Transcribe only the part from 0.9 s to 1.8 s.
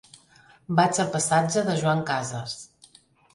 al passatge de